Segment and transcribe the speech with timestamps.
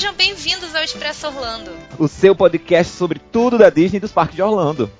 [0.00, 1.72] Sejam bem-vindos ao Expresso Orlando.
[1.98, 4.90] O seu podcast sobre tudo da Disney e dos parques de Orlando.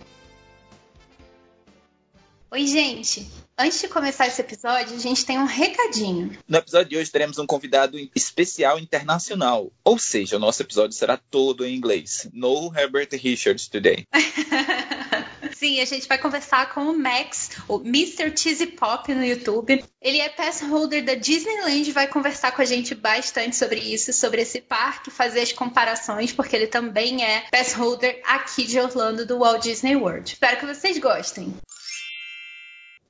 [2.53, 3.31] Oi, gente.
[3.57, 6.37] Antes de começar esse episódio, a gente tem um recadinho.
[6.49, 11.17] No episódio de hoje teremos um convidado especial internacional, ou seja, o nosso episódio será
[11.17, 12.29] todo em inglês.
[12.33, 14.05] No Herbert Richards today.
[15.55, 18.37] Sim, a gente vai conversar com o Max, o Mr.
[18.37, 19.85] Cheesy Pop no YouTube.
[20.03, 24.13] Ele é pass holder da Disneyland e vai conversar com a gente bastante sobre isso,
[24.13, 29.25] sobre esse parque, fazer as comparações, porque ele também é pass holder aqui de Orlando
[29.25, 30.33] do Walt Disney World.
[30.33, 31.55] Espero que vocês gostem.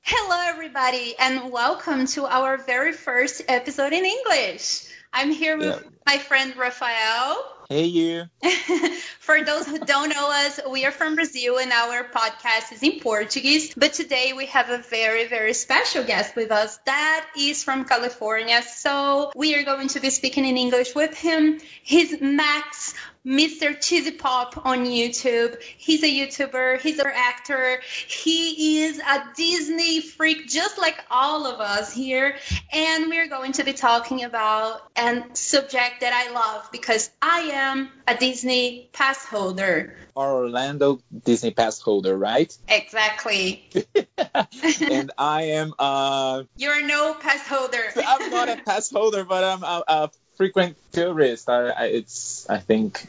[0.03, 4.83] Hello, everybody, and welcome to our very first episode in English.
[5.13, 5.89] I'm here with Yeah.
[6.05, 7.60] my friend Rafael.
[7.71, 8.25] Hey you.
[9.21, 12.99] For those who don't know us, we are from Brazil and our podcast is in
[12.99, 13.73] Portuguese.
[13.75, 18.61] But today we have a very, very special guest with us that is from California.
[18.61, 21.61] So we are going to be speaking in English with him.
[21.81, 22.93] He's Max.
[23.23, 23.79] Mr.
[23.79, 25.61] Cheesy Pop on YouTube.
[25.61, 31.59] He's a YouTuber, he's an actor, he is a Disney freak just like all of
[31.59, 32.35] us here.
[32.73, 37.60] And we're going to be talking about a subject that I love because I am
[37.61, 39.95] a Disney pass holder.
[40.15, 42.55] Orlando Disney pass holder, right?
[42.67, 43.69] Exactly.
[44.89, 47.83] and I am uh You're no pass holder.
[47.95, 51.49] I'm not a pass holder, but I'm a, a frequent tourist.
[51.49, 53.07] I, I it's I think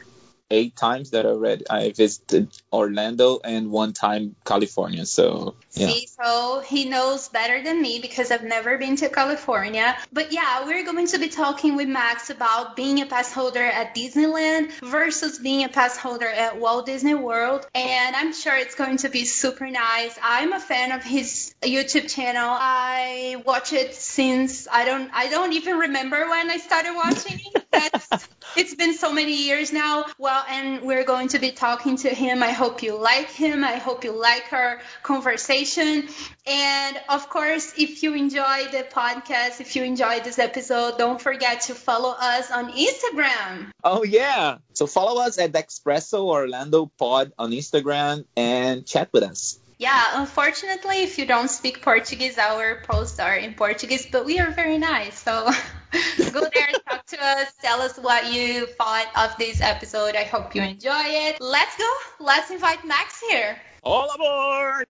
[0.53, 5.05] eight times that I read I visited Orlando and one time California.
[5.05, 5.87] So yeah.
[5.87, 9.97] See, so he knows better than me because I've never been to California.
[10.11, 13.95] But yeah, we're going to be talking with Max about being a pass holder at
[13.95, 17.65] Disneyland versus being a pass holder at Walt Disney World.
[17.73, 20.17] And I'm sure it's going to be super nice.
[20.21, 22.49] I'm a fan of his YouTube channel.
[22.49, 27.41] I watch it since I don't I don't even remember when I started watching.
[27.73, 30.05] That's it's been so many years now.
[30.19, 32.43] Well, and we're going to be talking to him.
[32.43, 33.63] I hope you like him.
[33.63, 36.07] I hope you like our conversation.
[36.45, 41.61] And of course, if you enjoy the podcast, if you enjoy this episode, don't forget
[41.61, 43.71] to follow us on Instagram.
[43.83, 44.57] Oh yeah.
[44.73, 49.59] So follow us at Expresso Orlando Pod on Instagram and chat with us.
[49.79, 54.51] Yeah, unfortunately, if you don't speak Portuguese, our posts are in Portuguese, but we are
[54.51, 55.19] very nice.
[55.19, 55.49] So
[56.31, 60.15] go there, and talk to us, tell us what you thought of this episode.
[60.15, 61.37] I hope you enjoy it.
[61.39, 61.89] Let's go.
[62.19, 63.57] Let's invite Max here.
[63.83, 64.87] All aboard!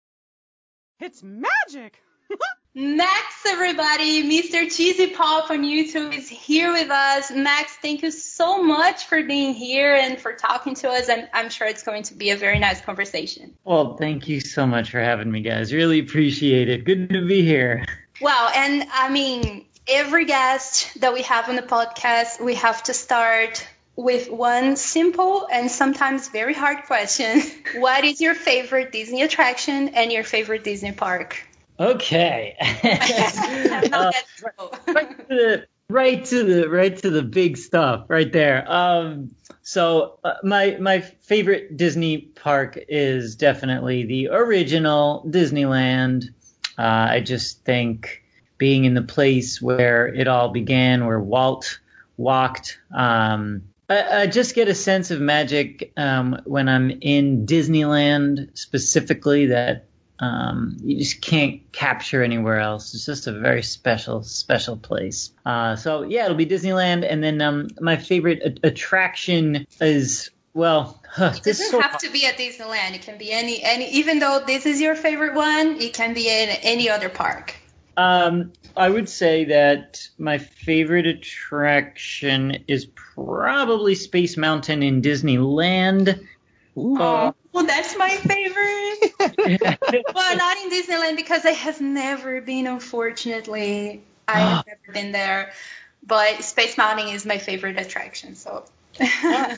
[0.98, 2.02] It's magic!
[2.74, 4.72] Max, everybody, Mr.
[4.72, 7.32] Cheesy Pop on YouTube is here with us.
[7.32, 11.08] Max, thank you so much for being here and for talking to us.
[11.08, 13.56] And I'm sure it's going to be a very nice conversation.
[13.64, 15.72] Well, thank you so much for having me, guys.
[15.72, 16.84] Really appreciate it.
[16.84, 17.84] Good to be here.
[18.20, 18.52] Wow.
[18.54, 23.66] And I mean, every guest that we have on the podcast, we have to start
[23.96, 27.42] with one simple and sometimes very hard question.
[27.76, 31.44] what is your favorite Disney attraction and your favorite Disney park?
[31.78, 32.56] Okay.
[32.60, 34.72] I'm not that slow.
[34.86, 38.70] right to the right to the right to the big stuff right there.
[38.70, 46.26] Um, so uh, my my favorite Disney park is definitely the original Disneyland.
[46.78, 48.19] Uh, I just think
[48.60, 51.80] being in the place where it all began, where Walt
[52.18, 52.78] walked.
[52.94, 59.46] Um, I, I just get a sense of magic um, when I'm in Disneyland specifically
[59.46, 59.86] that
[60.20, 62.94] um, you just can't capture anywhere else.
[62.94, 65.32] It's just a very special, special place.
[65.46, 71.00] Uh, so yeah, it'll be Disneyland, and then um, my favorite a- attraction is well,
[71.08, 72.94] huh, It doesn't so have to be at Disneyland.
[72.94, 73.90] It can be any any.
[73.92, 77.54] Even though this is your favorite one, it can be in any other park.
[77.96, 86.26] Um, I would say that my favorite attraction is probably Space Mountain in Disneyland.
[86.76, 89.12] Oh, well, that's my favorite.
[90.14, 92.66] well, not in Disneyland because I have never been.
[92.66, 95.52] Unfortunately, I have never been there.
[96.06, 98.34] But Space Mountain is my favorite attraction.
[98.34, 98.64] So.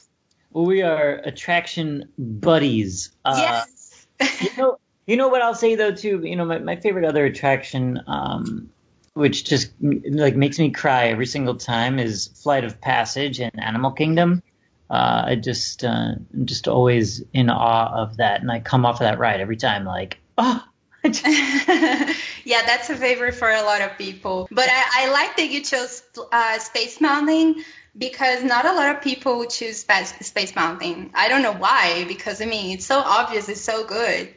[0.55, 3.11] Well, we are attraction buddies.
[3.25, 4.06] Uh, yes.
[4.43, 6.20] you know, you know what I'll say though too.
[6.25, 8.70] You know, my, my favorite other attraction, um,
[9.14, 13.93] which just like makes me cry every single time, is Flight of Passage and Animal
[13.93, 14.43] Kingdom.
[14.90, 18.96] Uh, I just, uh, I'm just always in awe of that, and I come off
[18.96, 20.62] of that ride every time like, oh,
[21.04, 24.46] yeah, that's a favorite for a lot of people.
[24.50, 27.64] But I, I like that you chose uh, Space Mountain
[27.99, 31.10] because not a lot of people choose Space, Mountain.
[31.14, 34.32] I don't know why, because I mean, it's so obvious, it's so good.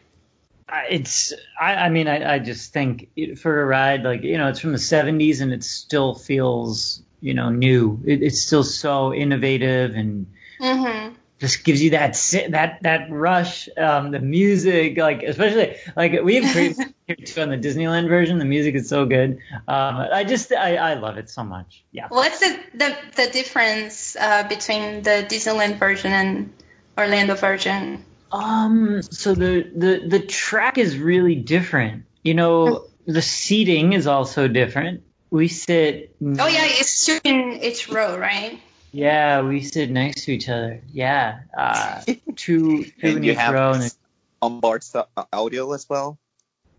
[0.90, 4.48] It's, I, I mean, I, I just think it, for a ride, like, you know,
[4.48, 8.02] it's from the 70s and it still feels, you know, new.
[8.06, 10.28] It, it's still so innovative and
[10.60, 11.10] hmm
[11.40, 12.14] just gives you that
[12.50, 13.68] that that rush.
[13.78, 16.78] Um, the music, like especially like we have great
[17.08, 18.40] here too on the Disneyland version.
[18.40, 19.40] The music is so good.
[19.68, 21.84] Um, I just I, I love it so much.
[21.92, 22.08] Yeah.
[22.10, 26.54] What's the, the, the difference uh, between the Disneyland version and
[26.98, 28.04] Orlando version?
[28.36, 29.02] Um.
[29.04, 32.06] So the the the track is really different.
[32.24, 35.04] You know, the seating is also different.
[35.32, 36.16] We sit.
[36.22, 38.60] Oh, yeah, it's two in each row, right?
[38.92, 40.82] Yeah, we sit next to each other.
[40.92, 41.40] Yeah.
[41.58, 42.02] Uh,
[42.36, 43.74] two two in you each have row.
[43.74, 43.94] And
[44.42, 46.18] onboard stu- uh, audio as well.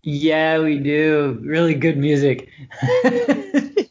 [0.03, 1.39] yeah, we do.
[1.41, 2.49] Really good music.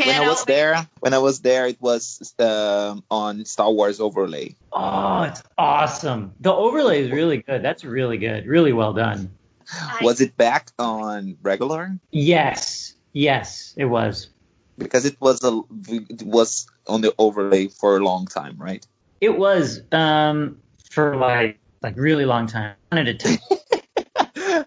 [0.00, 0.46] I When I was wait.
[0.46, 4.54] there, when I was there, it was um, on Star Wars overlay.
[4.72, 6.34] Oh, it's awesome.
[6.40, 7.62] The overlay is really good.
[7.62, 8.46] That's really good.
[8.46, 9.30] Really well done.
[10.02, 11.98] Was it back on regular?
[12.10, 12.94] Yes.
[13.12, 14.28] Yes, it was.
[14.78, 18.86] Because it was a it was on the overlay for a long time, right?
[19.20, 20.58] It was um
[20.90, 22.74] for like like really long time.
[22.92, 23.38] I wanted to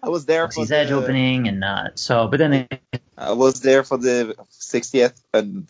[0.02, 3.60] I was there for Galaxy's Edge opening and uh so but then they I was
[3.60, 5.14] there for the 60th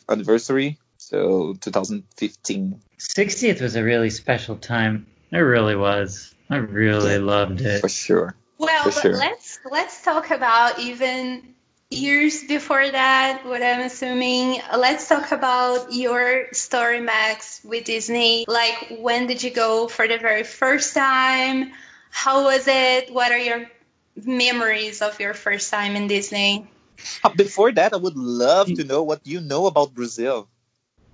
[0.08, 5.06] anniversary, so 2015 60th was a really special time.
[5.32, 6.32] It really was.
[6.48, 7.80] I really loved it.
[7.80, 8.36] for sure.
[8.58, 9.16] Well, For but sure.
[9.16, 11.54] let's let's talk about even
[11.90, 13.42] years before that.
[13.44, 14.60] What I'm assuming.
[14.76, 18.44] Let's talk about your story, Max, with Disney.
[18.46, 21.72] Like, when did you go for the very first time?
[22.10, 23.12] How was it?
[23.12, 23.66] What are your
[24.14, 26.68] memories of your first time in Disney?
[27.36, 30.48] Before that, I would love to know what you know about Brazil.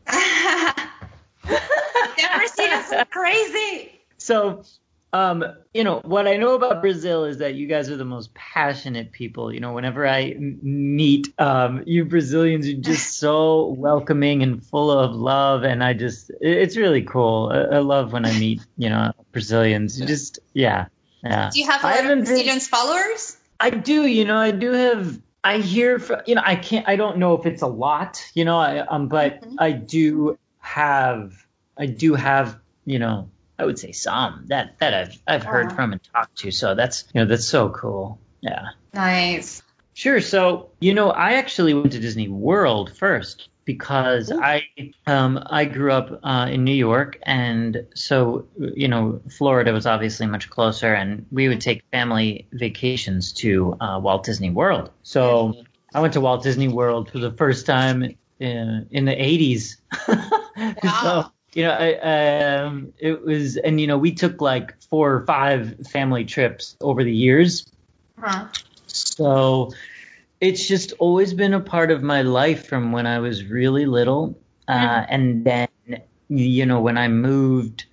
[1.46, 3.92] Brazil is so crazy.
[4.18, 4.64] So,
[5.12, 8.34] um, you know, what I know about Brazil is that you guys are the most
[8.34, 9.52] passionate people.
[9.52, 15.14] You know, whenever I meet um, you Brazilians, you're just so welcoming and full of
[15.14, 17.50] love, and I just, it's really cool.
[17.52, 19.98] I, I love when I meet, you know, Brazilians.
[20.00, 20.86] You just, yeah,
[21.22, 21.50] yeah.
[21.52, 23.36] Do you have a I lot haven't of been- Brazilian followers?
[23.58, 25.18] I do, you know, I do have.
[25.46, 26.88] I hear, from, you know, I can't.
[26.88, 29.54] I don't know if it's a lot, you know, I, um, but Mhm.
[29.58, 31.32] I do have.
[31.78, 35.92] I do have, you know, I would say some that that I've I've heard from
[35.92, 36.50] and talked to.
[36.50, 38.18] So that's you know that's so cool.
[38.40, 38.70] Yeah.
[38.92, 39.62] Nice.
[39.94, 40.20] Sure.
[40.20, 44.62] So, you know, I actually went to Disney World first because I
[45.06, 50.26] um, I grew up uh, in New York, and so you know, Florida was obviously
[50.26, 54.90] much closer, and we would take family vacations to uh, Walt Disney World.
[55.02, 55.54] So
[55.92, 59.76] I went to Walt Disney World for the first time in, in the 80s.
[60.82, 61.00] Wow.
[61.02, 65.26] so, you know, I, um, it was, and you know, we took like four or
[65.26, 67.66] five family trips over the years.
[68.18, 68.46] Huh.
[68.86, 69.72] So
[70.40, 74.38] it's just always been a part of my life from when I was really little.
[74.68, 75.06] Uh, Mhm.
[75.08, 75.68] and then,
[76.28, 77.84] you know, when I moved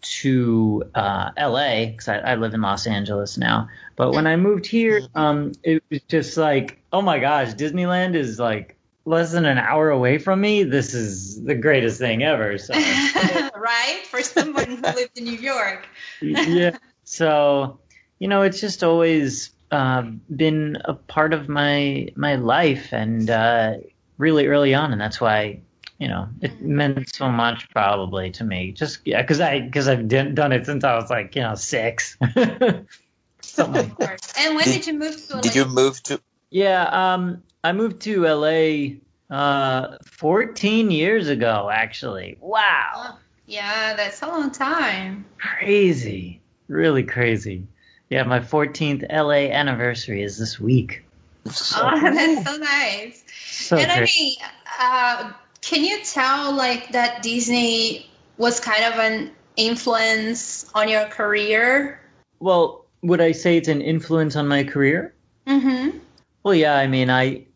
[0.00, 4.66] to uh, LA, because I, I live in Los Angeles now, but when I moved
[4.66, 9.58] here, um, it was just like, oh my gosh, Disneyland is like less than an
[9.58, 10.62] hour away from me.
[10.62, 12.58] This is the greatest thing ever.
[12.58, 12.74] So.
[13.56, 14.02] right?
[14.10, 15.88] For someone who lived in New York.
[16.22, 16.76] yeah.
[17.04, 17.80] So,
[18.18, 20.02] you know, it's just always uh,
[20.34, 23.74] been a part of my my life, and uh,
[24.16, 25.60] really early on, and that's why,
[25.98, 28.72] you know, it meant so much probably to me.
[28.72, 31.54] Just yeah, because I because I've done done it since I was like you know
[31.54, 32.16] six.
[33.42, 33.86] Something.
[33.86, 34.32] Of course.
[34.38, 35.40] And when Did- did, you move to LA?
[35.40, 36.20] Did you move to?
[36.50, 38.96] Yeah, um, I moved to LA
[39.30, 42.38] uh 14 years ago, actually.
[42.40, 42.90] Wow.
[42.94, 45.24] Oh, yeah, that's a long time.
[45.38, 46.40] Crazy.
[46.68, 47.66] Really crazy.
[48.10, 51.04] Yeah, my 14th LA anniversary is this week.
[51.46, 51.50] Oh,
[52.02, 53.24] that's so nice.
[53.46, 54.34] So and I mean,
[54.80, 62.00] uh, can you tell like that Disney was kind of an influence on your career?
[62.40, 65.14] Well, would I say it's an influence on my career?
[65.46, 65.98] Mm-hmm.
[66.42, 67.46] Well, yeah, I mean, I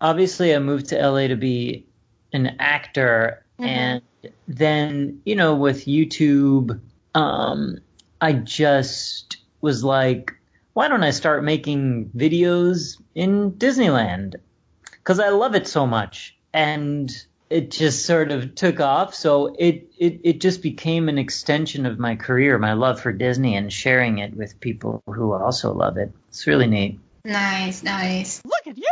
[0.00, 1.86] obviously I moved to LA to be
[2.32, 3.66] an actor Mhm.
[3.66, 4.02] and
[4.48, 6.80] then, you know, with YouTube,
[7.14, 7.78] um
[8.20, 10.32] I just was like,
[10.74, 14.36] why don't I start making videos in Disneyland?
[15.02, 17.10] Cuz I love it so much and
[17.50, 19.14] it just sort of took off.
[19.14, 23.56] So it, it, it just became an extension of my career, my love for Disney
[23.56, 26.12] and sharing it with people who also love it.
[26.28, 27.00] It's really neat.
[27.24, 28.42] Nice, nice.
[28.44, 28.83] Look at you!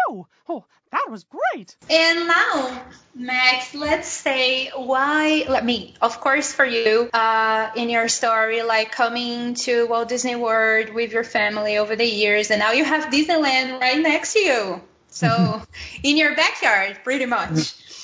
[0.49, 1.77] Oh, that was great!
[1.89, 2.83] And now,
[3.15, 8.93] Max, let's say why, let me, of course, for you, uh, in your story, like
[8.93, 13.13] coming to Walt Disney World with your family over the years, and now you have
[13.13, 14.81] Disneyland right next to you.
[15.09, 15.63] So,
[16.03, 17.51] in your backyard, pretty much.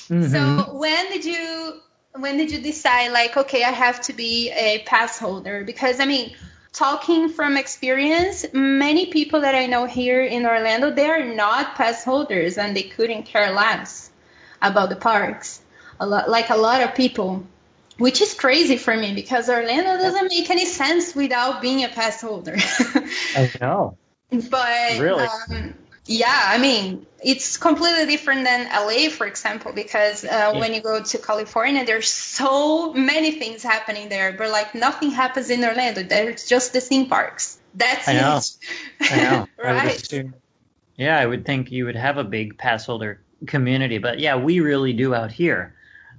[0.08, 0.28] Mm-hmm.
[0.28, 1.80] So, when did you,
[2.14, 5.64] when did you decide, like, okay, I have to be a pass holder?
[5.64, 6.34] Because, I mean,
[6.72, 12.04] talking from experience, many people that I know here in Orlando, they are not pass
[12.04, 14.10] holders and they couldn't care less
[14.60, 15.60] about the parks.
[16.00, 17.44] A lot, like a lot of people,
[17.98, 22.20] which is crazy for me because Orlando doesn't make any sense without being a pass
[22.20, 22.56] holder.
[23.36, 23.96] I know.
[24.30, 25.26] but Really?
[25.26, 25.74] um,
[26.08, 31.02] yeah, I mean, it's completely different than LA, for example, because uh, when you go
[31.02, 36.02] to California, there's so many things happening there, but like nothing happens in Orlando.
[36.02, 37.58] There's just the theme parks.
[37.74, 38.38] That's I know.
[38.38, 39.12] it.
[39.12, 39.48] I know.
[39.62, 40.02] I right.
[40.02, 40.34] assume-
[40.96, 44.60] yeah, I would think you would have a big pass holder community, but yeah, we
[44.60, 45.76] really do out here.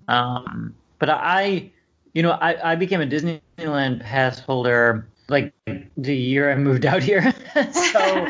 [0.08, 1.72] Um, but I,
[2.14, 5.54] you know, I, I became a Disneyland pass holder like
[5.98, 7.34] the year I moved out here.
[7.72, 8.28] so,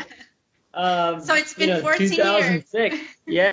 [0.74, 2.70] um, So it's been you know, 14 years.
[2.70, 2.98] 2006.
[3.26, 3.52] yeah,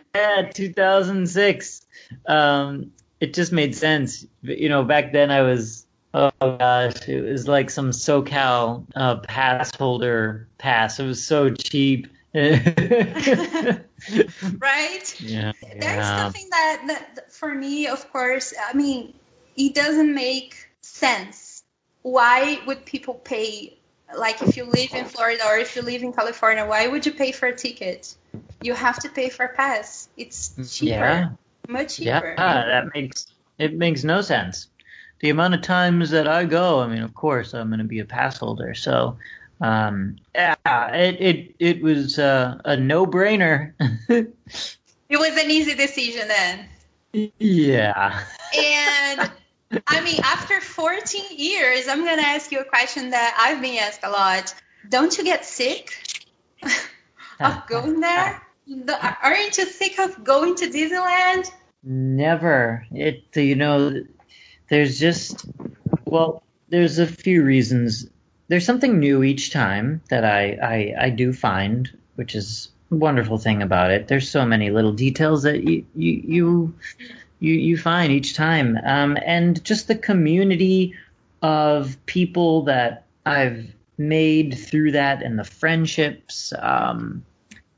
[0.53, 1.85] 2006.
[2.25, 4.25] Um, it just made sense.
[4.41, 9.75] You know, back then I was, oh gosh, it was like some SoCal uh, pass
[9.75, 10.99] holder pass.
[10.99, 12.07] It was so cheap.
[12.33, 12.61] right?
[15.19, 15.53] yeah.
[15.79, 19.13] There's something that, that, for me, of course, I mean,
[19.55, 21.63] it doesn't make sense.
[22.03, 23.79] Why would people pay,
[24.15, 27.11] like if you live in Florida or if you live in California, why would you
[27.11, 28.15] pay for a ticket?
[28.61, 30.09] You have to pay for a pass.
[30.17, 31.29] It's cheaper, Yeah.
[31.67, 32.35] much Yeah, cheaper.
[32.37, 34.67] that makes it makes no sense.
[35.19, 37.99] The amount of times that I go, I mean, of course, I'm going to be
[37.99, 38.75] a pass holder.
[38.75, 39.17] So,
[39.61, 40.55] um, yeah,
[40.93, 43.73] it it it was uh, a no brainer.
[45.09, 46.67] It was an easy decision then.
[47.39, 48.23] yeah.
[48.53, 49.31] And
[49.85, 53.77] I mean, after 14 years, I'm going to ask you a question that I've been
[53.77, 54.53] asked a lot.
[54.87, 55.91] Don't you get sick
[57.39, 58.41] of going there?
[58.67, 61.51] The- Aren't you sick of going to Disneyland?
[61.83, 62.85] Never.
[62.91, 64.03] It you know,
[64.69, 65.45] there's just
[66.05, 68.09] well, there's a few reasons.
[68.49, 73.37] There's something new each time that I I, I do find, which is a wonderful
[73.37, 74.07] thing about it.
[74.07, 76.75] There's so many little details that you you you
[77.39, 80.95] you, you find each time, um, and just the community
[81.41, 86.53] of people that I've made through that, and the friendships.
[86.57, 87.23] Um,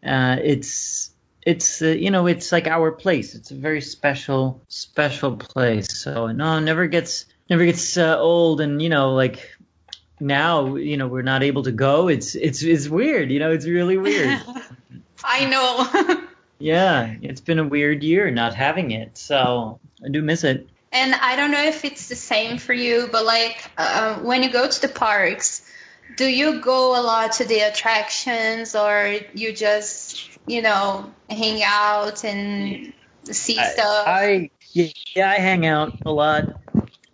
[0.05, 1.11] uh, it's
[1.41, 3.35] it's uh, you know it's like our place.
[3.35, 5.99] It's a very special special place.
[5.99, 8.61] So no, never gets never gets uh, old.
[8.61, 9.55] And you know like
[10.19, 12.07] now you know we're not able to go.
[12.07, 13.31] It's it's it's weird.
[13.31, 14.41] You know it's really weird.
[15.23, 16.15] I know.
[16.59, 19.17] yeah, it's been a weird year not having it.
[19.17, 20.67] So I do miss it.
[20.91, 24.51] and I don't know if it's the same for you, but like uh, when you
[24.51, 25.65] go to the parks,
[26.17, 32.23] do you go a lot to the attractions or you just, you know, hang out
[32.25, 34.07] and see stuff?
[34.07, 34.91] I yeah
[35.31, 36.59] I hang out a lot.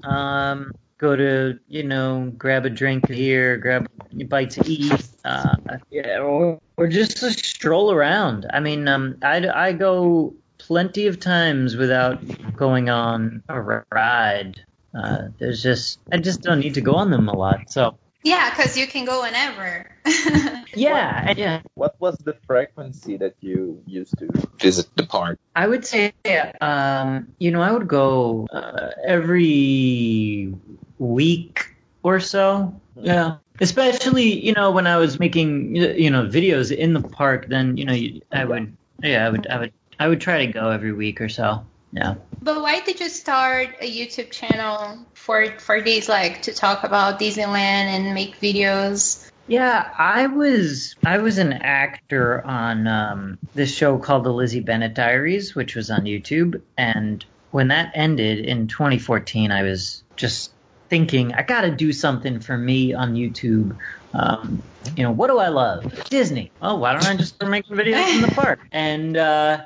[0.03, 5.55] Um, go to you know grab a drink here, grab a bite to eat, uh,
[5.89, 8.45] yeah, or or just to stroll around.
[8.51, 12.21] I mean, um, I I go plenty of times without
[12.55, 14.61] going on a ride.
[14.93, 17.69] Uh, there's just I just don't need to go on them a lot.
[17.69, 19.85] So yeah, because you can go whenever.
[20.73, 21.61] yeah, and yeah.
[21.75, 24.27] What was the frequency that you used to
[24.59, 25.37] visit the park?
[25.55, 26.11] I would say,
[26.59, 30.53] um, you know, I would go uh, every
[30.97, 32.81] week or so.
[32.95, 33.37] Yeah.
[33.59, 37.85] Especially, you know, when I was making, you know, videos in the park, then, you
[37.85, 41.21] know, I would, yeah, I would, I would, I would try to go every week
[41.21, 41.65] or so.
[41.91, 42.15] Yeah.
[42.41, 47.19] But why did you start a YouTube channel for for this, like to talk about
[47.19, 49.31] Disneyland and make videos?
[49.47, 54.93] Yeah, I was I was an actor on um, this show called The Lizzie Bennet
[54.93, 56.61] Diaries, which was on YouTube.
[56.77, 60.51] And when that ended in 2014, I was just
[60.89, 63.77] thinking I got to do something for me on YouTube.
[64.13, 64.61] Um,
[64.95, 66.09] you know, what do I love?
[66.09, 66.51] Disney.
[66.61, 68.59] Oh, why don't I just start making videos in the park?
[68.71, 69.63] And uh,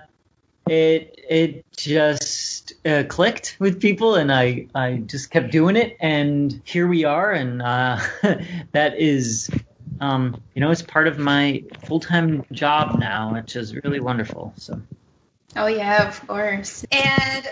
[0.68, 6.62] it it just uh, clicked with people, and I I just kept doing it, and
[6.64, 8.00] here we are, and uh,
[8.72, 9.50] that is.
[10.02, 14.54] Um, you know, it's part of my full-time job now, which is really wonderful.
[14.56, 14.82] So,
[15.58, 16.86] Oh yeah, of course.
[16.92, 17.48] And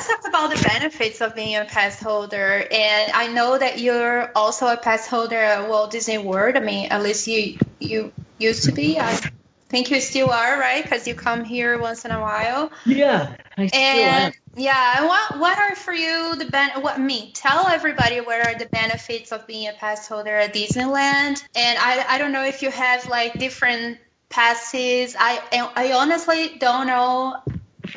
[0.00, 2.66] let's talk about the benefits of being a pass holder.
[2.70, 6.56] And I know that you're also a pass holder at Walt Disney World.
[6.56, 8.98] I mean, at least you you used to be.
[8.98, 9.20] I
[9.68, 10.82] think you still are, right?
[10.82, 12.72] Because you come here once in a while.
[12.86, 14.24] Yeah, I still am.
[14.24, 16.70] And yeah, and what what are for you the ben?
[16.80, 17.32] What me?
[17.32, 21.42] Tell everybody what are the benefits of being a pass holder at Disneyland.
[21.54, 23.98] And I I don't know if you have like different
[24.30, 25.14] passes.
[25.18, 27.36] I I honestly don't know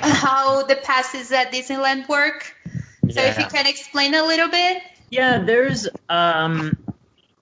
[0.12, 2.56] how the passes at Disneyland work.
[3.10, 4.82] So if you can explain a little bit.
[5.10, 6.78] Yeah, there's um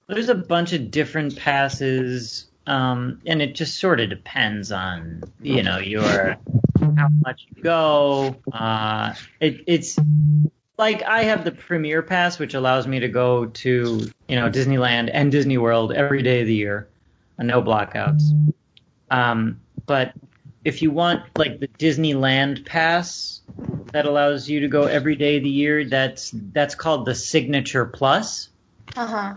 [0.08, 5.64] there's a bunch of different passes um and it just sort of depends on you
[5.64, 6.38] know your
[6.98, 9.98] how much you go uh it, it's
[10.78, 15.10] like I have the premier pass which allows me to go to you know Disneyland
[15.12, 16.88] and Disney World every day of the year
[17.40, 18.22] no blockouts
[19.10, 20.14] um but
[20.64, 23.42] if you want like the Disneyland pass
[23.92, 25.86] that allows you to go every day of the year.
[25.86, 28.50] That's that's called the Signature Plus,
[28.96, 29.34] Uh huh.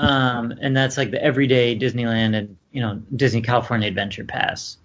[0.00, 4.76] um, and that's like the everyday Disneyland and you know Disney California Adventure Pass.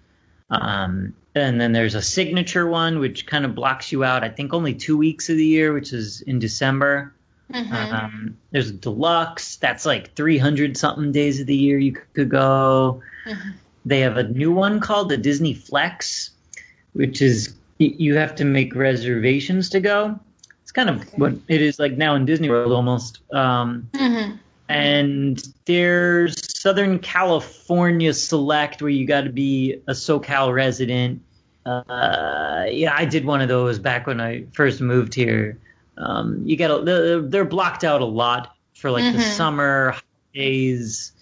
[0.50, 4.24] Um, and then there's a signature one which kind of blocks you out.
[4.24, 7.12] I think only two weeks of the year, which is in December.
[7.52, 12.28] hmm Um, there's a deluxe that's like 300 something days of the year you could
[12.30, 13.02] go.
[13.26, 13.54] Mhm.
[13.88, 16.30] They have a new one called the Disney Flex,
[16.92, 20.18] which is you have to make reservations to go.
[20.62, 23.20] It's kind of what it is like now in Disney World almost.
[23.32, 24.32] Um, hmm
[24.70, 31.22] and there's Southern California Select where you got to be a SoCal resident.
[31.64, 35.58] Uh, yeah, I did one of those back when I first moved here.
[35.96, 39.36] Um, you got to they're blocked out a lot for like the Mhm.
[39.36, 39.94] summer
[40.34, 41.12] days.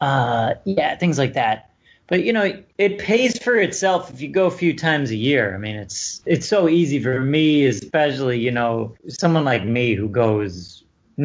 [0.00, 1.69] Uh, yeah, things like that.
[2.10, 5.54] But you know, it pays for itself if you go a few times a year.
[5.54, 10.08] I mean, it's it's so easy for me, especially you know, someone like me who
[10.08, 10.82] goes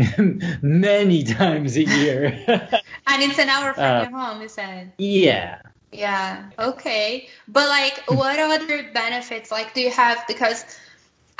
[0.62, 2.40] many times a year.
[3.08, 4.92] And it's an hour from Uh, your home, you said.
[4.98, 5.60] yeah.
[5.92, 6.50] Yeah.
[6.60, 7.30] Okay.
[7.48, 10.26] But like, what other benefits like do you have?
[10.28, 10.66] Because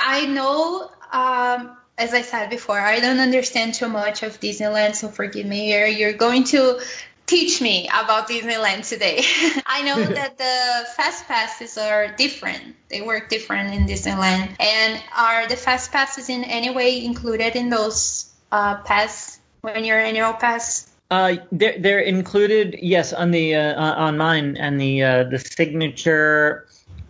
[0.00, 5.08] I know, um, as I said before, I don't understand too much of Disneyland, so
[5.08, 5.86] forgive me here.
[5.86, 6.80] You're going to
[7.26, 9.22] teach me about Disneyland today.
[9.66, 12.76] I know that the fast passes are different.
[12.88, 14.54] They work different in Disneyland.
[14.60, 20.00] And are the fast passes in any way included in those uh, pass when you're
[20.00, 20.88] in your pass?
[21.10, 26.66] Uh, they're they're included, yes, on the uh, on mine and the uh, the signature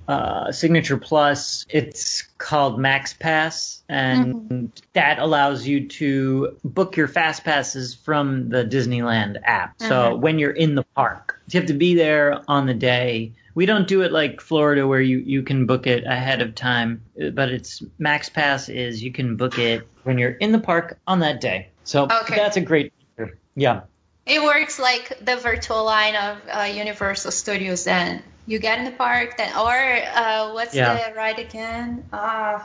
[0.09, 1.67] uh, signature plus.
[1.69, 8.65] It's called Max Pass, and that allows you to book your fast passes from the
[8.65, 9.75] Disneyland app.
[9.81, 10.19] So Mhm.
[10.21, 13.33] when you're in the park, you have to be there on the day.
[13.55, 17.03] We don't do it like Florida where you, you can book it ahead of time,
[17.33, 21.21] but it's Max Pass is you can book it when you're in the park on
[21.21, 21.71] that day.
[21.85, 22.37] So Okay.
[22.37, 23.39] that's a great feature.
[23.55, 23.81] Yeah.
[24.27, 27.85] It works like the virtual line of uh, Universal Studios.
[27.85, 29.73] Then you get in the park, then or
[30.15, 31.09] uh, what's Yeah.
[31.09, 32.05] the ride again?
[32.13, 32.61] Uh,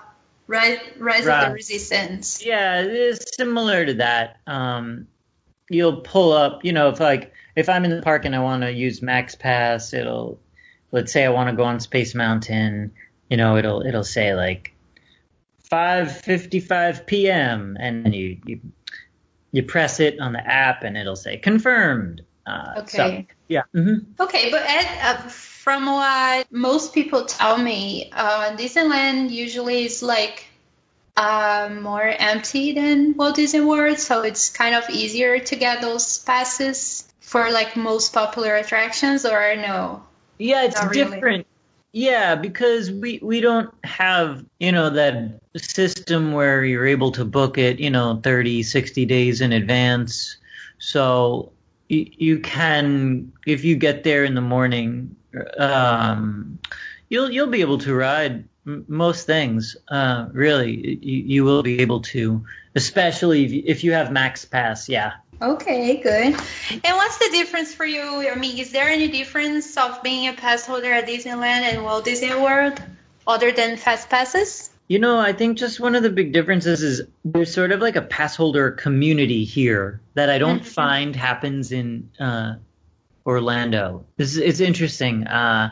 [0.48, 2.46] Rise, Rise of the Resistance.
[2.46, 4.38] Yeah, it's similar to that.
[4.48, 5.08] Um,
[5.70, 8.64] you'll pull up, you know, if like if I'm in the park and I want
[8.64, 10.40] to use Max Pass, it'll
[10.92, 12.92] let's say I want to go on Space Mountain,
[13.30, 14.74] you know, it'll it'll say like
[15.72, 17.78] 5:55 p.m.
[17.80, 18.60] and you you
[19.54, 22.22] you press it on the app and it'll say confirmed.
[22.46, 23.28] Uh, so, Okay.
[23.48, 23.64] yeah.
[23.74, 30.04] hmm Okay, but Ed, uh, from what most people tell me, uh, Disneyland usually is
[30.04, 30.46] like
[31.18, 36.20] uh, more empty than Walt Disney World, so it's kind of easier to get those
[36.20, 40.04] passes for like most popular attractions, or no?
[40.38, 41.14] Yeah, it's Not really.
[41.16, 41.48] different.
[41.94, 47.58] Yeah, because we we don't have, you know, that system where you're able to book
[47.58, 50.38] it, you know, 30, 60 days in advance.
[50.80, 51.52] So
[51.92, 55.16] you, you can if you get there in the morning,
[55.58, 56.60] um
[57.10, 59.76] you'll you'll be able to ride most things.
[59.90, 64.46] Uh really, you, you will be able to, especially if you, if you have Max
[64.46, 65.14] Pass, yeah.
[65.42, 66.36] Okay, good.
[66.86, 68.30] And what's the difference for you?
[68.30, 72.06] I mean, is there any difference of being a pass holder at Disneyland and Walt
[72.06, 72.80] Disney World
[73.26, 74.71] other than fast passes?
[74.92, 77.96] You know, I think just one of the big differences is there's sort of like
[77.96, 80.66] a pass holder community here that I don't Mhm.
[80.66, 82.56] find happens in uh,
[83.26, 84.04] Orlando.
[84.18, 85.26] This is, it's interesting.
[85.28, 85.72] Uh,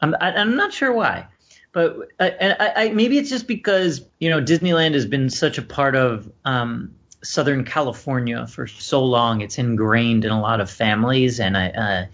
[0.00, 1.26] I'm I, I'm not sure why,
[1.72, 5.62] but I, I, I maybe it's just because you know Disneyland has been such a
[5.62, 9.42] part of um, Southern California for so long.
[9.42, 12.06] It's ingrained in a lot of families, and I uh,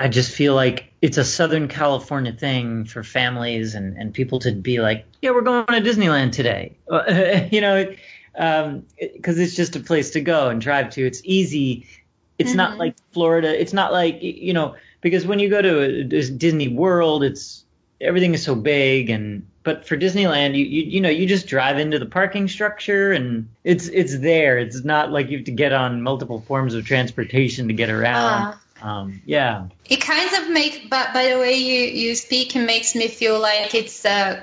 [0.00, 4.52] I just feel like it's a Southern California thing for families and, and people to
[4.52, 6.76] be like, yeah, we're going to Disneyland today.
[7.52, 7.84] you know,
[8.32, 8.84] because um,
[9.24, 11.06] it's just a place to go and drive to.
[11.06, 11.86] It's easy.
[12.38, 12.56] It's mm-hmm.
[12.56, 13.60] not like Florida.
[13.60, 17.64] It's not like, you know, because when you go to Disney World, it's
[18.00, 21.78] everything is so big and but for Disneyland, you, you you know you just drive
[21.78, 24.56] into the parking structure and it's it's there.
[24.56, 28.54] It's not like you have to get on multiple forms of transportation to get around.
[28.54, 29.68] Uh, um, yeah.
[29.88, 33.40] It kind of makes, but by the way you you speak, it makes me feel
[33.40, 34.42] like it's uh,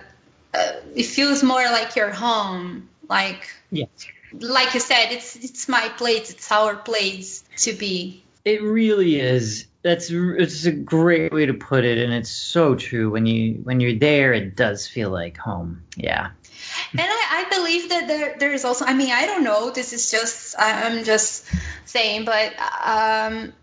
[0.54, 3.86] uh it feels more like your home, like yeah.
[4.34, 8.24] Like you said, it's it's my place, it's our place to be.
[8.44, 13.12] It really is that's it's a great way to put it, and it's so true.
[13.12, 15.84] When you when you're there, it does feel like home.
[15.96, 16.32] Yeah.
[16.94, 18.84] And I, I believe that there there is also.
[18.86, 19.70] I mean, I don't know.
[19.70, 21.46] This is just I'm just
[21.86, 23.54] saying, but um,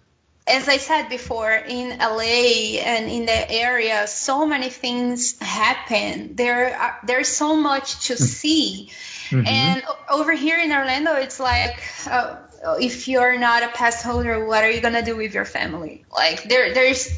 [0.47, 6.35] as I said before, in LA and in the area, so many things happen.
[6.35, 8.23] There are, there's so much to hmm.
[8.23, 8.91] see.
[9.31, 9.47] Mm-hmm.
[9.47, 12.37] And over here in Orlando, it's like uh,
[12.81, 16.05] if you're not a pass holder, what are you gonna do with your family?
[16.13, 17.09] Like there, there's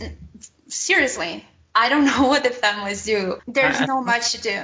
[0.68, 3.38] seriously, I don't know what the families do.
[3.48, 4.62] There's no much to do.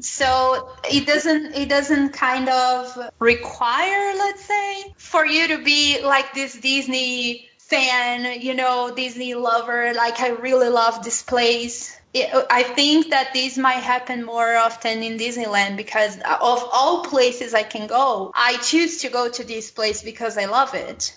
[0.00, 6.34] So it doesn't it doesn't kind of require, let's say, for you to be like
[6.34, 9.92] this Disney fan, you know, Disney lover.
[9.94, 15.02] Like I really love this place it, I think that this might happen more often
[15.02, 19.70] in Disneyland because of all places I can go, I choose to go to this
[19.70, 21.16] place because I love it.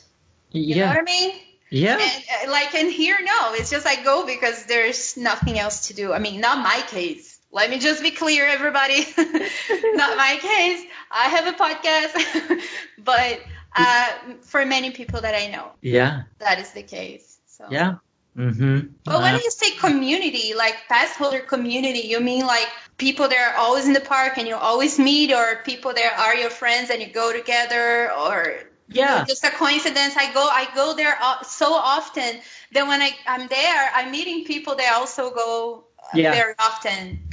[0.52, 0.86] You yeah.
[0.86, 1.32] know what I mean?
[1.70, 1.98] Yeah.
[2.00, 5.94] And, uh, like, and here, no, it's just I go because there's nothing else to
[5.94, 6.14] do.
[6.14, 7.40] I mean, not my case.
[7.52, 9.06] Let me just be clear, everybody.
[9.18, 10.86] not my case.
[11.12, 12.62] I have a podcast,
[12.98, 13.42] but
[13.76, 14.08] uh,
[14.42, 17.38] for many people that I know, yeah, that is the case.
[17.48, 17.66] So.
[17.70, 17.96] Yeah.
[18.38, 18.88] Mm-hmm.
[19.06, 23.38] But when uh, you say community, like pass holder community, you mean like people that
[23.38, 26.90] are always in the park and you always meet, or people that are your friends
[26.90, 28.60] and you go together, or
[28.90, 30.16] yeah, you know, just a coincidence.
[30.18, 32.42] I go, I go there so often
[32.74, 36.32] that when I I'm there, I'm meeting people that also go yeah.
[36.34, 37.30] very often.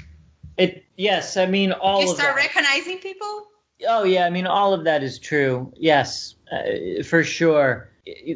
[0.57, 2.02] It yes, I mean all.
[2.02, 3.48] You start recognizing people.
[3.88, 5.73] Oh yeah, I mean all of that is true.
[5.77, 7.88] Yes, uh, for sure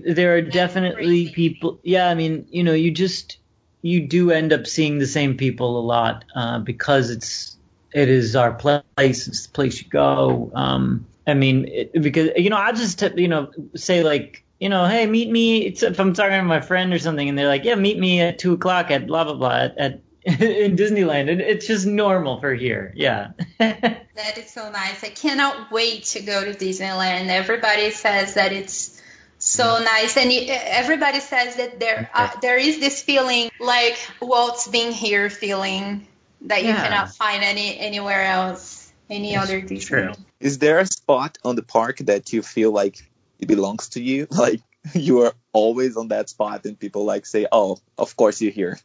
[0.05, 1.81] there are definitely people.
[1.83, 3.39] Yeah, I mean, you know, you just
[3.83, 7.57] you do end up seeing the same people a lot uh, because it's
[7.93, 8.87] it is our place.
[8.99, 10.51] It's the place you go.
[10.55, 14.87] Um, I mean, it, because you know, I just you know say like you know,
[14.87, 15.67] hey, meet me.
[15.67, 18.21] It's, if I'm talking to my friend or something, and they're like, yeah, meet me
[18.21, 20.01] at two o'clock at blah blah blah at, at
[20.41, 21.31] in Disneyland.
[21.31, 22.93] And it's just normal for here.
[22.97, 23.31] Yeah.
[23.59, 25.05] that is so nice.
[25.05, 27.29] I cannot wait to go to Disneyland.
[27.29, 29.01] Everybody says that it's
[29.39, 34.93] so nice and everybody says that there uh, there is this feeling like Walt's being
[34.93, 36.09] here feeling
[36.41, 36.83] that you yeah.
[36.83, 39.79] cannot find any anywhere else any it's other Disney.
[39.81, 40.13] True.
[40.41, 42.99] Is there a spot on the park that you feel like
[43.39, 44.27] it belongs to you?
[44.37, 44.63] Like
[44.95, 48.81] you are always on that spot and people like say, "Oh, of course you're here."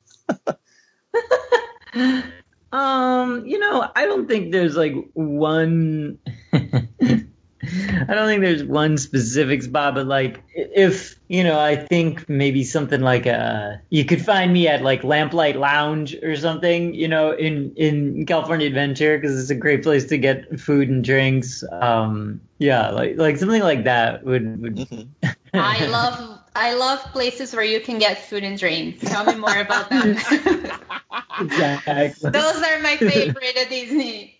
[2.71, 6.19] um, you know, I don't think there's like one
[7.63, 12.63] I don't think there's one specific spot, but like if you know, I think maybe
[12.63, 17.31] something like uh you could find me at like Lamplight Lounge or something, you know,
[17.31, 21.63] in in California Adventure because it's a great place to get food and drinks.
[21.71, 24.75] Um, yeah, like like something like that would would.
[24.77, 25.29] Mm-hmm.
[25.53, 29.09] I love I love places where you can get food and drinks.
[29.09, 30.09] Tell me more about them.
[31.39, 32.29] exactly.
[32.29, 34.39] Those are my favorite at Disney.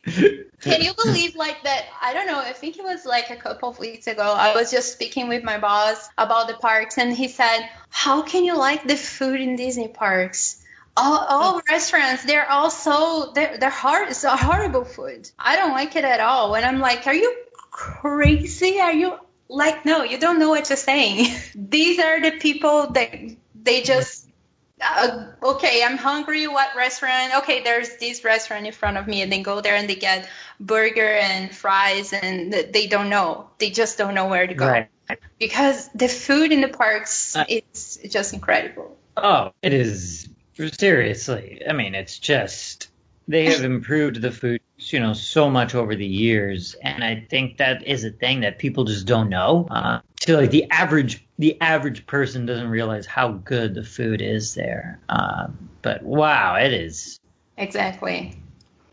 [0.62, 1.86] Can you believe like that?
[2.02, 2.40] I don't know.
[2.40, 4.24] I think it was like a couple of weeks ago.
[4.24, 8.44] I was just speaking with my boss about the parks, and he said, "How can
[8.44, 10.58] you like the food in Disney parks?"
[10.98, 14.10] All, all restaurants, they're all so they're they're hard.
[14.10, 15.30] It's a horrible food.
[15.40, 16.54] I don't like it at all.
[16.56, 17.34] And I'm like, are you
[17.72, 18.82] crazy?
[18.82, 19.18] Are you
[19.52, 21.36] like, no, you don't know what you're saying.
[21.56, 23.14] These are the people that
[23.62, 24.28] they just,
[24.82, 26.48] uh, okay, I'm hungry.
[26.48, 27.36] What restaurant?
[27.40, 30.28] Okay, there's this restaurant in front of me, and they go there and they get
[30.60, 33.50] burger and fries, and they don't know.
[33.60, 34.68] They just don't know where to go.
[34.68, 34.90] Right.
[35.38, 38.98] Because the food in the parks uh, is just incredible.
[39.18, 40.30] Oh, it is
[40.80, 41.62] seriously.
[41.70, 42.88] I mean, it's just
[43.28, 46.76] they have improved the food you know so much over the years.
[46.84, 49.68] And i think that is a thing that people just don't know.
[49.70, 54.54] Uh, so like the average the average person doesn't realize how good the food is
[54.56, 55.00] there.
[55.10, 55.48] Uh,
[55.82, 57.20] but wow it is.
[57.58, 58.36] Exactly.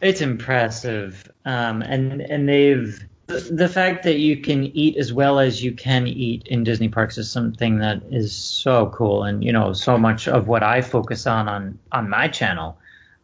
[0.00, 1.30] It's impressive.
[1.44, 6.06] Um, and and they've the fact that you can eat as well as you can
[6.06, 10.28] eat in Disney parks is something that is so cool, and you know, so much
[10.28, 12.78] of what I focus on on on my channel.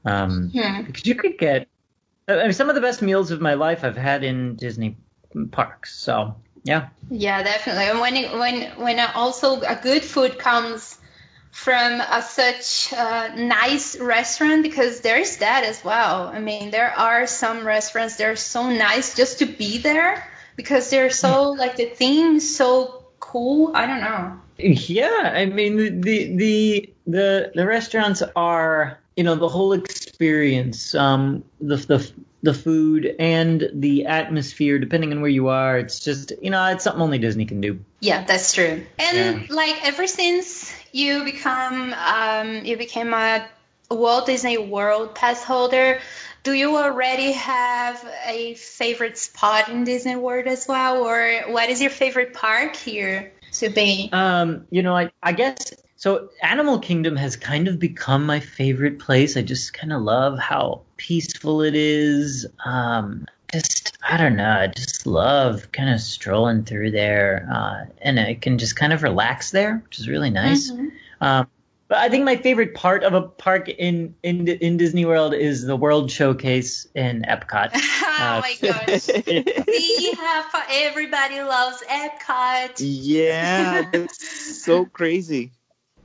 [0.05, 0.83] Um, Hmm.
[0.83, 1.67] because you could get
[2.27, 4.97] I mean, some of the best meals of my life I've had in Disney
[5.51, 5.95] parks.
[5.95, 7.85] So yeah, Yeah, definitely.
[7.85, 10.99] And when it, when when also a good food comes
[11.51, 16.27] from a, such a nice restaurant, because there's that as well.
[16.27, 20.91] I mean, there are some restaurants that are so nice just to be there because
[20.91, 21.59] they're so hmm.
[21.59, 23.73] like the theme is so cool.
[23.75, 24.41] I don't know.
[24.57, 25.33] yeah.
[25.35, 31.77] I mean, the the the, the restaurants are you know the whole experience, um, the
[31.77, 35.79] the the food and the atmosphere, depending on where you are.
[35.79, 37.81] It's just you know it's something only Disney can do.
[38.01, 38.85] Yeah, that's true.
[38.99, 43.49] And like ever since you become um, you became a
[43.91, 46.01] Walt Disney World pass holder,
[46.43, 51.81] do you already have a favorite spot in Disney World as well, or what is
[51.81, 54.11] your favorite park here to be?
[54.13, 55.73] Um, you know, I, I guess
[56.05, 56.29] so.
[56.43, 59.37] Animal Kingdom has kind of become my favorite place.
[59.37, 62.47] I just kind of love how peaceful it is.
[62.65, 64.51] Um, just I don't know.
[64.51, 69.03] I just love kind of strolling through there, uh, and I can just kind of
[69.03, 70.71] relax there, which is really nice.
[70.71, 70.93] Mhm.
[71.21, 71.49] Um,
[71.89, 75.65] but I think my favorite part of a park in in in Disney World is
[75.65, 77.71] the World Showcase in Epcot.
[77.75, 79.03] oh my gosh.
[79.03, 82.77] See how fa- everybody loves Epcot.
[82.79, 85.53] Yeah, that's so crazy.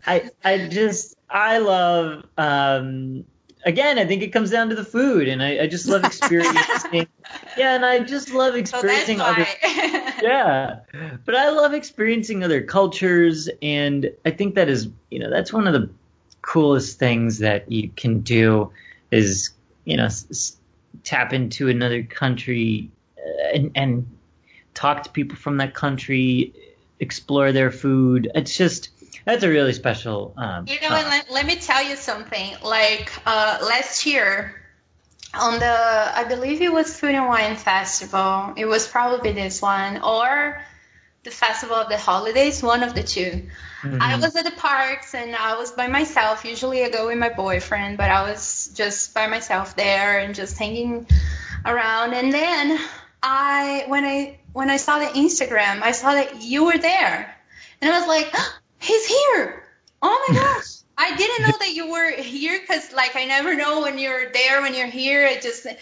[0.05, 3.25] I I just I love um
[3.65, 7.07] again I think it comes down to the food and I, I just love experiencing
[7.57, 10.13] yeah and I just love So experiencing other why.
[10.21, 10.79] yeah
[11.25, 15.67] but I love experiencing other cultures and I think that is you know that's one
[15.67, 15.89] of the
[16.41, 18.71] coolest things that you can do
[19.11, 19.51] is
[19.85, 20.57] you know s- s-
[21.03, 24.07] tap into another country uh, and and
[24.73, 26.53] talk to people from that country
[26.99, 28.89] explore their food it's just
[29.25, 32.55] that's a really special um You know, uh, let, let me tell you something.
[32.63, 34.55] Like uh, last year,
[35.33, 38.53] on the I believe it was Food and Wine Festival.
[38.57, 40.61] It was probably this one or
[41.23, 43.49] the Festival of the Holidays, one of the 2
[43.83, 46.43] I was at the parks and I was by myself.
[46.43, 50.57] Usually I go with my boyfriend, but I was just by myself there and just
[50.57, 51.07] hanging
[51.65, 52.13] around.
[52.13, 52.79] And then
[53.23, 57.35] I when I when I saw the Instagram, I saw that you were there.
[57.81, 58.33] And I was like,
[58.79, 59.63] he's here.
[60.01, 60.65] Oh my gosh.
[60.97, 64.61] I didn't know that you were here because like I never know when you're there,
[64.61, 65.25] when you're here.
[65.25, 65.77] It just and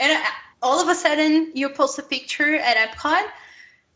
[0.00, 0.24] I,
[0.62, 3.24] all of a sudden you post a picture at Epcot,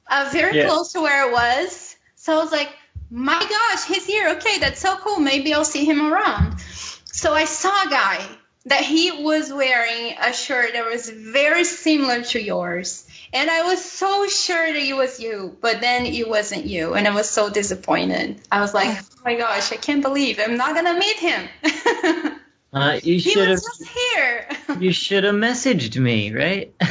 [0.08, 0.66] uh, very Yeah.
[0.68, 1.96] close to where I was.
[2.16, 2.70] So I was like,
[3.10, 4.30] my gosh, he's here.
[4.36, 5.20] Okay, that's so cool.
[5.20, 6.60] Maybe I'll see him around.
[7.04, 8.26] So I saw a guy
[8.66, 13.06] that he was wearing a shirt that was very similar to yours.
[13.34, 16.94] And I was so sure that it was you, but then it wasn't you.
[16.94, 18.40] And I was so disappointed.
[18.50, 21.48] I was like, oh my gosh, I can't believe I'm not going to meet him.
[22.72, 24.48] uh, you he should have was just here.
[24.78, 26.72] you should have messaged me right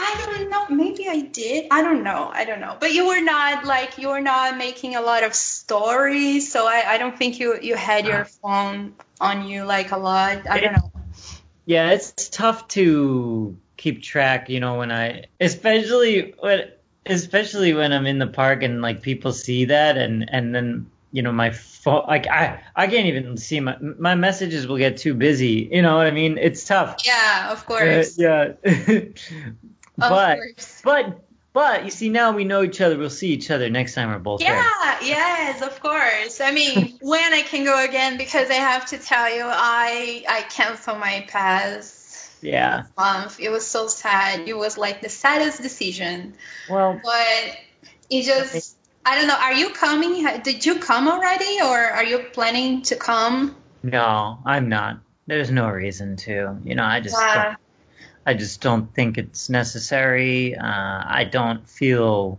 [0.00, 0.68] I don't know.
[0.68, 1.66] Maybe I did.
[1.72, 2.30] I don't know.
[2.32, 2.76] I don't know.
[2.78, 6.84] But you were not like you were not making a lot of stories, so I,
[6.86, 10.48] I don't think you you had your phone on you like a lot.
[10.48, 10.92] I don't know.
[11.66, 16.70] Yeah, it's tough to keep track, you know, when I especially when
[17.06, 21.22] especially when I'm in the park and like people see that and and then you
[21.22, 25.14] know my phone like I I can't even see my my messages will get too
[25.14, 26.36] busy, you know what I mean?
[26.36, 26.96] It's tough.
[27.06, 28.18] Yeah, of Uh, course.
[28.18, 28.52] yeah.
[30.00, 30.80] Of but course.
[30.84, 32.96] but but you see now we know each other.
[32.96, 34.54] We'll see each other next time we're both there.
[34.54, 36.40] Yeah, yes, of course.
[36.40, 40.42] I mean, when I can go again because I have to tell you I I
[40.42, 41.97] canceled my pass
[42.42, 42.84] Yeah.
[42.96, 43.40] month.
[43.40, 44.48] It was so sad.
[44.48, 46.34] It was like the saddest decision.
[46.68, 47.56] Well, but
[48.10, 49.36] it just I don't know.
[49.38, 50.26] Are you coming?
[50.42, 53.56] Did you come already, or are you planning to come?
[53.82, 55.00] no, I'm not.
[55.26, 56.58] There's no reason to.
[56.64, 57.34] You know, I just Yeah.
[57.34, 57.58] don't
[58.26, 60.54] I just don't think it's necessary.
[60.54, 62.38] Uh, I don't feel,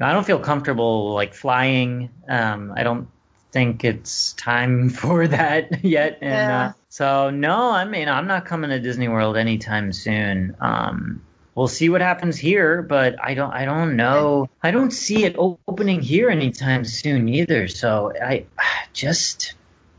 [0.00, 2.10] I don't feel comfortable like flying.
[2.28, 3.08] Um, I don't
[3.50, 6.18] think it's time for that yet.
[6.20, 6.66] And Yeah.
[6.68, 10.54] uh, so no, I mean I'm not coming to Disney World anytime soon.
[10.60, 11.22] Um,
[11.54, 14.50] we'll see what happens here, but I don't, I don't know.
[14.62, 17.66] I don't see it opening here anytime soon either.
[17.68, 18.44] So I
[18.92, 19.54] just,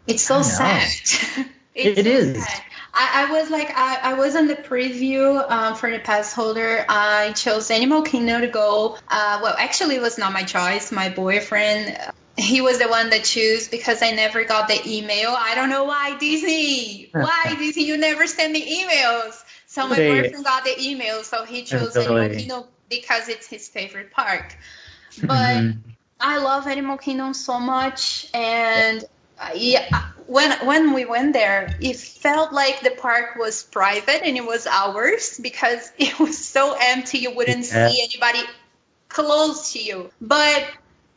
[0.05, 0.87] It's so sad.
[1.73, 2.43] it's It so is.
[2.43, 2.61] sad.
[2.93, 6.85] I, I was like, I, I was on the preview um, for the pass holder.
[6.87, 8.99] I chose Animal Kingdom to go.
[9.07, 10.91] Uh, well, actually, it was not my choice.
[10.91, 11.97] My boyfriend,
[12.37, 15.35] he was the one that chose because I never got the email.
[15.37, 17.09] I don't know why Disney.
[17.11, 17.83] Why Disney?
[17.85, 19.41] You never send me emails.
[19.67, 22.07] So my They- boyfriend got the email, so he chose Really?
[22.21, 24.55] Animal Kingdom because it's his favorite park.
[25.21, 25.77] But Mhm.
[26.19, 29.03] I love Animal Kingdom so much, and
[29.55, 34.45] yeah, when when we went there, it felt like the park was private and it
[34.45, 37.19] was ours because it was so empty.
[37.19, 37.89] You wouldn't Yeah.
[37.89, 38.41] see anybody
[39.09, 40.63] close to you, but.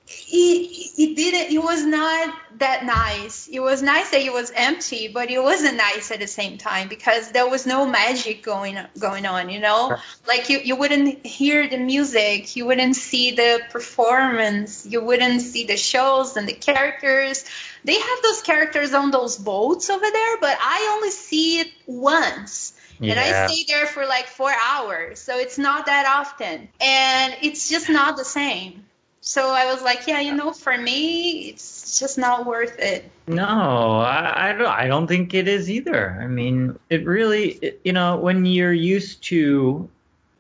[0.09, 1.59] It, it didn't it.
[1.59, 3.49] Was not that nice.
[3.51, 6.89] It was nice that it was empty but it wasn't nice at the same time
[6.89, 9.97] because there was no magic going going on you know?
[10.29, 12.55] Like you, you wouldn't hear the music.
[12.55, 14.87] You wouldn't see the performance.
[14.87, 17.45] You wouldn't see the shows and the characters.
[17.85, 22.73] They have those characters on those boats over there but i only see it once.
[23.01, 27.69] And I stay there for like four hours, so it's not that often, and it's
[27.69, 28.85] just not the same.
[29.29, 33.11] So I was like, yeah, you know, for me, it's just not worth it.
[33.27, 34.69] No, I, I don't.
[34.69, 36.17] I don't think it is either.
[36.23, 39.89] I mean, it really, it, you know, when you're used to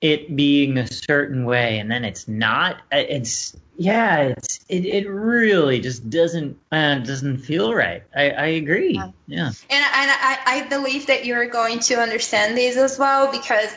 [0.00, 5.10] it being a certain way and then it's not, uh, it's yeah, it's it, it
[5.10, 8.04] really just doesn't uh, doesn't feel right.
[8.14, 8.94] I, I agree.
[8.94, 9.10] Yeah.
[9.26, 9.46] Yeah.
[9.48, 13.74] And, and I, I believe that you're going to understand this as well because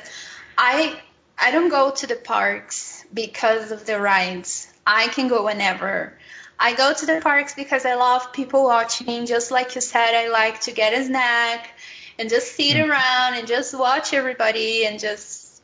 [0.56, 1.00] I
[1.36, 4.69] I don't go to the parks because of the rides.
[4.92, 6.18] I can go whenever.
[6.58, 9.28] I go to the parks because I love people watching.
[9.28, 11.70] Just like you said, I like to get a snack
[12.18, 12.90] and just sit mm.
[12.90, 15.62] around and just watch everybody and just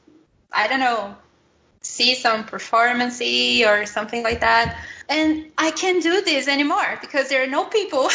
[0.52, 1.16] I don't know
[1.82, 4.80] see some performance or something like that.
[5.10, 8.10] And I can't do this anymore because there are no people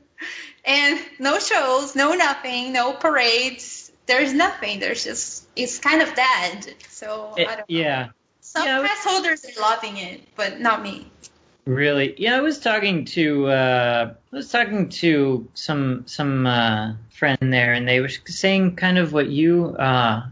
[0.64, 3.90] and no shows, no nothing, no parades.
[4.06, 4.80] There's nothing.
[4.80, 6.74] There's just it's kind of dead.
[6.88, 7.64] So It- I don't know.
[7.68, 8.08] yeah.
[8.52, 11.10] Some Yeah, pass holders are loving it, but not me.
[11.64, 12.14] Really?
[12.18, 17.72] Yeah, I was talking to uh, I was talking to some some uh, friend there,
[17.72, 20.26] and they were saying kind of what you uh,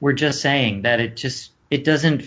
[0.00, 2.22] were just saying that it just it doesn't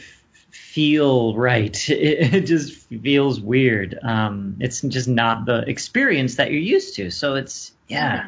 [0.51, 1.75] feel right.
[1.89, 3.99] It, it just feels weird.
[4.01, 7.11] Um, it's just not the experience that you're used to.
[7.11, 8.27] So it's yeah,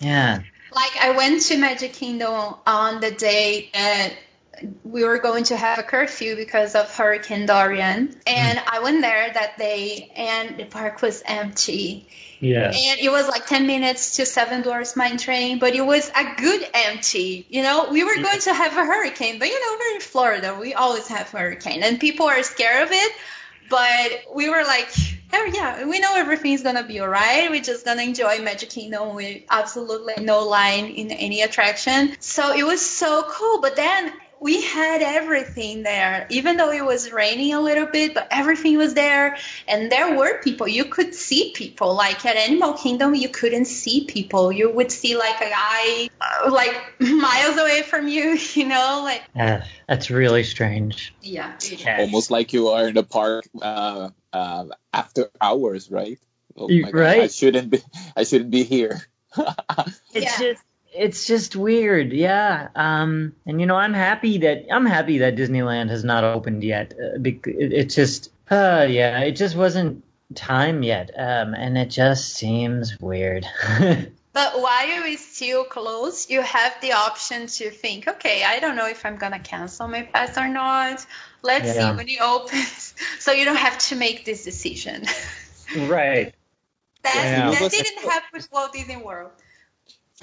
[0.00, 0.40] yeah,
[0.74, 4.14] Like I went to Magic Kingdom on the day that
[4.84, 9.32] we were going to have a curfew because of Hurricane Dorian, and I went there
[9.32, 12.06] that day, and the park was empty.
[12.40, 12.66] yeah.
[12.66, 16.34] And it was like 10 minutes to Seven Dwarfs Mine Train, but it was a
[16.36, 17.46] good empty.
[17.48, 20.56] You know, we were going to have a hurricane, but you know, we're in Florida.
[20.60, 23.12] We always have hurricane, and people are scared of it.
[23.70, 24.88] But we were like,
[25.32, 27.50] oh yeah, we know everything's gonna be alright.
[27.50, 32.14] We're just gonna enjoy Magic Kingdom with absolutely no line in any attraction.
[32.20, 33.62] So it was so cool.
[33.62, 34.12] But then
[34.44, 38.92] we had everything there, even though it was raining a little bit, but everything was
[38.92, 39.38] there.
[39.66, 40.68] And there were people.
[40.68, 41.94] You could see people.
[41.94, 44.52] Like at Animal Kingdom, you couldn't see people.
[44.52, 49.00] You would see like a guy uh, like miles away from you, you know?
[49.02, 51.14] Like, Uh, that's really strange.
[51.22, 51.56] yeah.
[51.62, 52.00] Yeah.
[52.00, 56.18] Almost like you are in the park uh, uh, after hours, right?
[56.54, 57.80] Oh You- my God, I shouldn't be.
[58.14, 59.00] I shouldn't be here.
[60.12, 60.38] It's Yeah.
[60.38, 60.62] just
[60.94, 62.68] it's just weird, yeah.
[62.74, 66.94] Um, and you know, I'm happy that I'm happy that Disneyland has not opened yet.
[66.94, 70.04] Uh, bec- it, it just, uh, yeah, it just wasn't
[70.34, 71.10] time yet.
[71.16, 73.46] Um, and it just seems weird.
[74.34, 78.88] But while it's still closed, you have the option to think, okay, I don't know
[78.88, 81.06] if I'm gonna cancel my pass or not.
[81.42, 81.90] Let's Yeah.
[81.92, 82.94] see when it opens.
[83.20, 85.04] So you don't have to make this decision.
[85.76, 86.34] right.
[87.04, 87.50] that Yeah.
[87.60, 89.30] that didn't happen with Walt Disney World.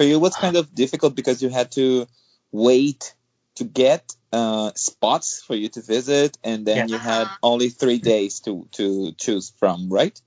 [0.02, 2.08] For you, what's kind of difficult because you had to
[2.50, 3.14] wait
[3.54, 8.40] to get uh, spots for you to visit, and then you had only three days
[8.40, 10.20] to to choose from, right?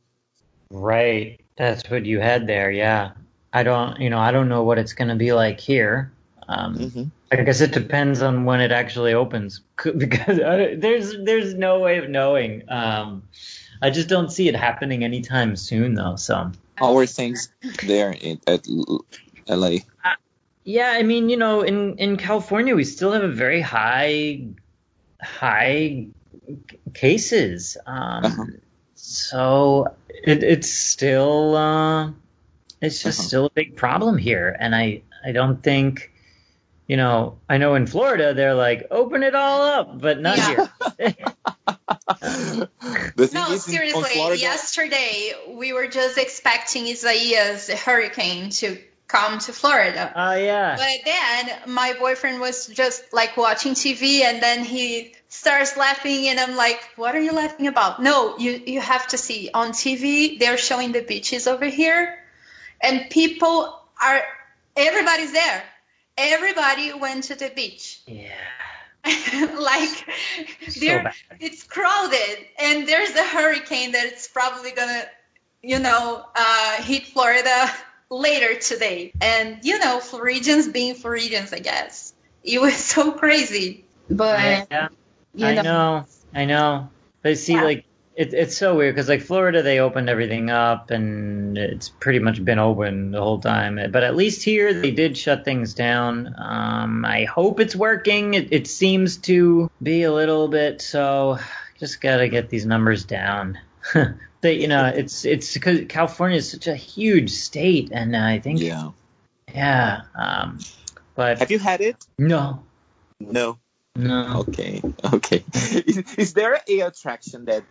[0.72, 1.42] Right.
[1.58, 3.12] That's what you had there, yeah.
[3.52, 6.14] I don't, you know, I don't know what it's going to be like here.
[6.48, 9.60] Um, hmm I guess it depends on when it actually opens
[9.98, 12.64] because I, there's there's no way of knowing.
[12.70, 13.24] Um,
[13.82, 16.16] I just don't see it happening anytime soon, though.
[16.16, 17.50] So are things
[17.84, 18.16] there
[18.48, 18.68] at
[19.48, 19.78] L- LA?
[20.64, 24.48] yeah, I mean, you know, in in California, we still have a very high
[25.22, 26.08] high
[26.94, 27.78] cases.
[27.86, 28.46] Um, Uh-huh.
[28.96, 32.12] So it, it's still uh,
[32.82, 33.28] it's just Uh-huh.
[33.28, 36.12] still a big problem here, and I I don't think.
[36.88, 40.68] You know, I know in Florida they're like, open it all up, but not Yeah.
[41.00, 41.26] here.
[42.22, 44.04] the thing No, is, seriously.
[44.14, 48.78] Florida, Yesterday we were just expecting Isaias, the hurricane, to
[49.08, 50.12] come to Florida.
[50.16, 50.76] Oh yeah.
[50.76, 56.40] But then my boyfriend was just like watching TV and then he starts laughing and
[56.40, 58.02] I'm like, what are you laughing about?
[58.02, 62.18] No, you, you have to see on TV, they're showing the beaches over here
[62.82, 64.22] and people are,
[64.76, 65.64] everybody's there.
[66.18, 68.02] everybody went to the beach.
[68.08, 68.32] Yeah.
[69.60, 70.10] like
[70.70, 75.04] So there it's crowded and there's a hurricane that it's probably gonna
[75.62, 77.70] you know uh, hit florida
[78.10, 84.68] later today and you know floridians being floridians i guess it was so crazy but
[84.70, 84.88] Yeah.
[85.34, 86.90] you I know, know, I know.
[87.24, 87.64] But see, Yeah.
[87.64, 87.86] like,
[88.16, 92.46] it, it's so weird because, like, Florida, they opened everything up and it's pretty much
[92.46, 93.80] been open the whole time.
[93.92, 96.34] But at least here, they did shut things down.
[96.38, 98.36] Um, I hope it's working.
[98.36, 101.40] It, it seems to be a little bit, so
[101.80, 103.58] just gotta get these numbers down.
[104.42, 108.60] they, you know, it's it's because California is such a huge state, and I think,
[108.62, 108.92] Yeah.
[109.54, 110.02] yeah.
[110.16, 110.60] Um,
[111.16, 111.96] but Have you had it?
[112.18, 112.64] no,
[113.20, 113.58] No.
[113.96, 114.40] no.
[114.48, 114.82] Okay.
[115.14, 115.44] Okay.
[115.54, 117.64] Is, is there a attraction that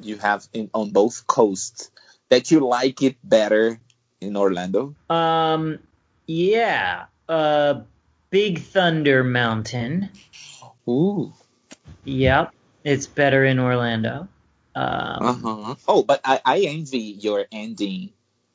[0.00, 1.90] you have in on both coasts
[2.30, 3.80] that you like it better
[4.20, 4.94] in Orlando?
[5.10, 5.78] Um,
[6.26, 7.06] yeah.
[7.28, 7.82] Uh,
[8.30, 10.08] Big Thunder Mountain.
[10.88, 11.32] Ooh.
[12.04, 12.52] Yep,
[12.84, 14.28] it's better in Orlando.
[14.74, 15.74] Um, Uh-huh.
[15.88, 18.10] Oh, but I, I envy your ending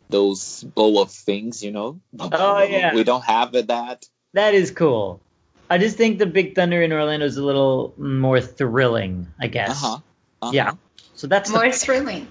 [0.09, 1.99] those blow up things, you know?
[2.19, 2.93] Oh, yeah.
[2.93, 4.05] We don't have that.
[4.33, 5.21] that is cool.
[5.69, 9.83] I just think the Big Thunder in Orlando is a little more thrilling, I guess.
[9.83, 9.99] Uh-huh.
[10.41, 10.51] uh-huh.
[10.53, 10.73] Yeah.
[11.15, 12.27] So that's more thrilling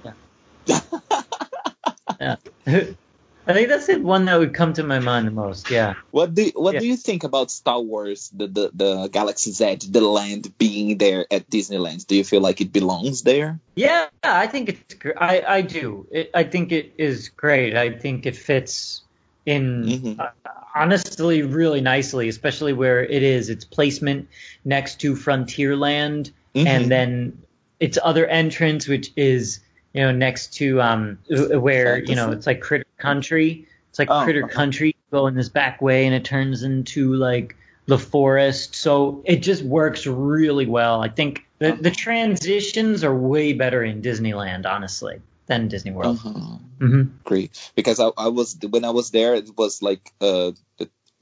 [0.66, 2.47] the,
[3.47, 5.70] I think that's the one that would come to my mind the most.
[5.70, 5.94] Yeah.
[6.11, 6.80] What do what Yeah.
[6.80, 11.26] do you think about Star Wars, the, the the Galaxy's Edge, the land being there
[11.30, 12.07] at Disneyland?
[12.07, 13.61] Do you feel like it belongs there?
[13.76, 14.94] Yeah, I think it's.
[15.16, 16.07] I I do.
[16.11, 17.76] It, I think it is great.
[17.76, 19.03] I think it fits
[19.47, 20.18] in Mhm.
[20.18, 20.30] uh,
[20.74, 23.49] honestly really nicely, especially where it is.
[23.49, 24.28] Its placement
[24.64, 26.66] next to Frontierland, Mhm.
[26.66, 27.38] and then
[27.78, 29.61] its other entrance, which is
[29.97, 33.66] you know next to um uh, where you know it's like Critter Country.
[33.88, 34.55] It's like Oh, Critter okay.
[34.55, 34.94] Country.
[35.11, 38.74] Go in this back way, and it turns into like the forest.
[38.74, 41.01] So it just works really well.
[41.03, 46.18] I think the, the transitions are way better in Disneyland, honestly, than Disney World.
[46.18, 46.59] Uh-huh.
[46.78, 50.53] hmm Great, because I, I was when I was there, it was like uh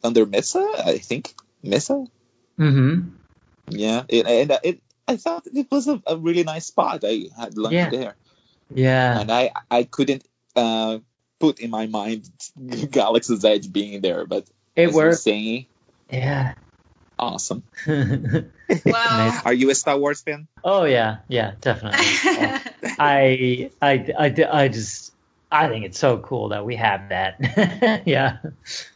[0.03, 2.05] under Mesa, I think Mesa.
[2.57, 3.01] hmm
[3.69, 7.05] Yeah, it, and it I thought it was a, a really nice spot.
[7.05, 7.91] I had lunch Yeah.
[7.91, 8.17] there,
[8.73, 9.21] Yeah.
[9.21, 10.25] and I I couldn't
[10.57, 10.99] uh
[11.41, 12.29] put in my mind
[12.91, 14.47] Galaxy's Edge being there, but
[14.77, 15.19] It as worked.
[15.19, 15.67] saying,
[16.11, 16.55] Yeah.
[17.19, 17.63] awesome.
[17.87, 20.49] wow Are you a Star Wars fan?
[20.63, 22.07] oh yeah, yeah, definitely.
[22.99, 25.13] I, I, I, I just,
[25.51, 28.03] I think it's so cool that we have that.
[28.07, 28.39] yeah.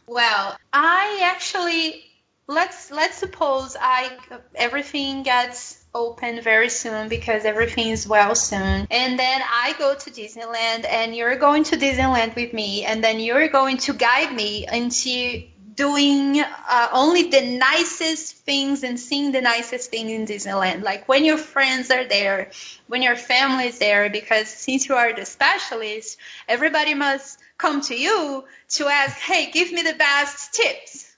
[0.07, 2.01] Well, I actually
[2.47, 4.09] let's let's suppose I
[4.55, 10.09] everything gets open very soon because everything is well soon, and then I go to
[10.09, 14.67] Disneyland, and you're going to Disneyland with me, and then you're going to guide me
[14.71, 15.43] into
[15.79, 20.83] doing uh, only the nicest things and seeing the nicest thing in Disneyland.
[20.83, 22.51] Like when your friends are there,
[22.87, 26.17] when your family is there, because since you are the specialist,
[26.49, 31.08] everybody must come to you to ask, hey, give me the best tips.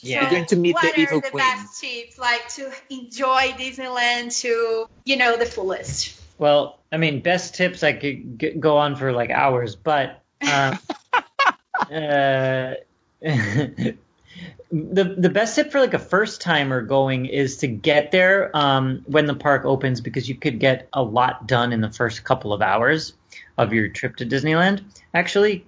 [0.00, 0.22] Yeah.
[0.22, 1.44] You're going to meet what the evil are the queen.
[1.44, 6.20] best tips, like to enjoy Disneyland to, you know, the fullest?
[6.38, 10.78] Well, I mean, best tips I could g- go on for like hours, but um,
[11.92, 12.74] uh,
[13.20, 13.94] the
[14.70, 19.26] the best tip for like a first timer going is to get there um, when
[19.26, 22.62] the park opens because you could get a lot done in the first couple of
[22.62, 23.14] hours
[23.56, 24.84] of your trip to Disneyland.
[25.12, 25.64] Actually,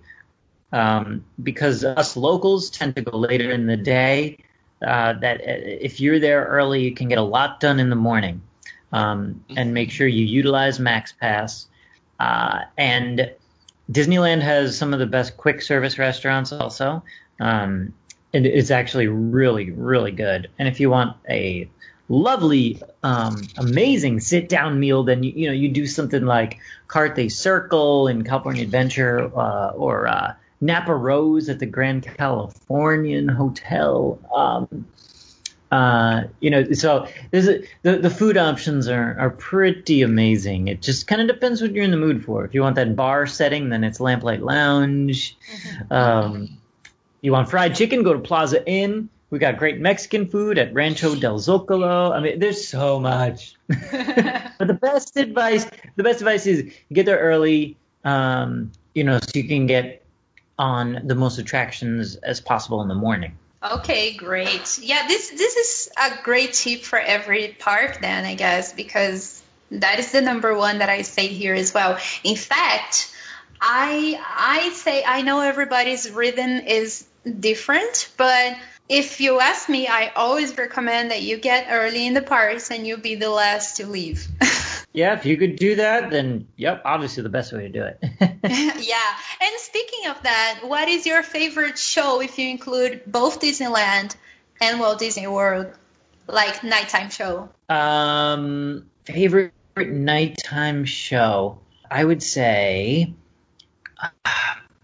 [0.72, 4.38] um, because us locals tend to go later in the day.
[4.86, 7.96] Uh, that uh, if you're there early, you can get a lot done in the
[7.96, 8.40] morning,
[8.92, 11.66] um, and make sure you utilize Max Pass.
[12.18, 13.30] Uh, and
[13.92, 17.02] Disneyland has some of the best quick service restaurants also.
[17.40, 17.92] Um,
[18.32, 20.48] and it's actually really, really good.
[20.58, 21.68] And if you want a
[22.08, 26.58] lovely, um, amazing sit down meal, then you, you know you do something like
[26.88, 34.18] Carthay Circle in California Adventure, uh, or uh, Napa Rose at the Grand Californian Hotel.
[34.34, 34.86] Um,
[35.70, 40.68] uh, you know, so there's a, the the food options are are pretty amazing.
[40.68, 42.44] It just kind of depends what you're in the mood for.
[42.44, 45.36] If you want that bar setting, then it's Lamplight Lounge.
[45.90, 46.58] Um,
[47.20, 48.02] you want fried chicken?
[48.02, 49.08] Go to Plaza Inn.
[49.30, 52.10] We got great Mexican food at Rancho del Zocalo.
[52.12, 53.54] I mean, there's so much.
[53.68, 57.76] but the best advice, the best advice is get there early.
[58.02, 60.04] Um, you know, so you can get
[60.60, 63.38] on the most attractions as possible in the morning.
[63.62, 64.78] Okay, great.
[64.82, 69.98] Yeah, this this is a great tip for every park then, I guess, because that
[69.98, 71.98] is the number one that I say here as well.
[72.24, 73.10] In fact,
[73.58, 78.54] I I say I know everybody's rhythm is different, but
[78.86, 82.86] if you ask me, I always recommend that you get early in the parks and
[82.86, 84.26] you'll be the last to leave.
[84.92, 87.98] Yeah, if you could do that, then yep, obviously the best way to do it.
[88.20, 89.16] yeah.
[89.40, 94.16] And speaking of that, what is your favorite show if you include both Disneyland
[94.60, 95.68] and Walt Disney World,
[96.26, 97.48] like nighttime show?
[97.70, 101.60] um, favorite nighttime show,
[101.90, 103.14] I would say,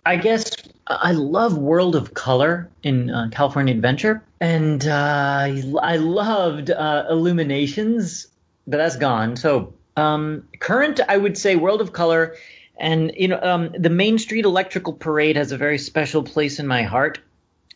[0.06, 0.52] I guess
[0.86, 7.06] I love World of Color in uh, California Adventure, and uh, I I loved uh,
[7.10, 8.28] Illuminations,
[8.68, 9.34] but that's gone.
[9.34, 12.36] So um, current, I would say World of Color,
[12.78, 16.66] and you know um, the Main Street Electrical Parade has a very special place in
[16.66, 17.18] my heart,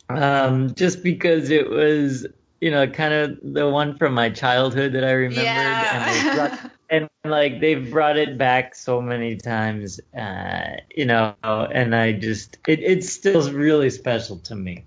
[0.09, 2.27] um, just because it was
[2.61, 6.71] you know kind of the one from my childhood that I remembered, and they brought
[6.91, 12.59] and like they've brought it back so many times, uh, you know, and I just
[12.67, 14.85] it, it's still really special to me.